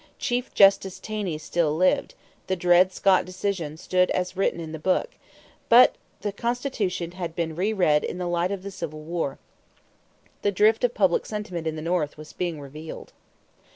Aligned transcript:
Chief 0.17 0.51
Justice 0.55 0.97
Taney 0.99 1.37
still 1.37 1.75
lived, 1.77 2.15
the 2.47 2.55
Dred 2.55 2.91
Scott 2.91 3.23
decision 3.23 3.77
stood 3.77 4.09
as 4.09 4.35
written 4.35 4.59
in 4.59 4.71
the 4.71 4.79
book, 4.79 5.11
but 5.69 5.93
the 6.21 6.31
Constitution 6.31 7.11
had 7.11 7.35
been 7.35 7.55
re 7.55 7.71
read 7.71 8.03
in 8.03 8.17
the 8.17 8.25
light 8.25 8.49
of 8.51 8.63
the 8.63 8.71
Civil 8.71 9.01
War. 9.03 9.37
The 10.41 10.51
drift 10.51 10.83
of 10.83 10.95
public 10.95 11.27
sentiment 11.27 11.67
in 11.67 11.75
the 11.75 11.83
North 11.83 12.17
was 12.17 12.33
being 12.33 12.59
revealed. 12.59 13.13